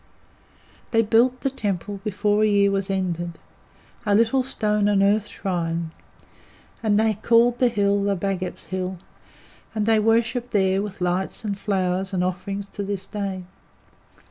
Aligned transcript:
They 0.89 1.03
built 1.03 1.41
the 1.41 1.51
temple 1.51 1.99
before 2.03 2.41
a 2.43 2.47
year 2.47 2.71
was 2.71 2.89
ended 2.89 3.37
a 4.03 4.15
little 4.15 4.41
stone 4.41 4.87
and 4.87 5.03
earth 5.03 5.27
shrine 5.27 5.91
and 6.81 6.99
they 6.99 7.13
called 7.13 7.59
the 7.59 7.67
hill 7.67 8.01
the 8.01 8.15
Bhagat's 8.15 8.63
hill, 8.73 8.97
and 9.75 9.85
they 9.85 9.99
worship 9.99 10.49
there 10.49 10.81
with 10.81 11.01
lights 11.01 11.45
and 11.45 11.55
flowers 11.55 12.13
and 12.15 12.23
offerings 12.23 12.67
to 12.69 12.81
this 12.83 13.05
day. 13.05 13.43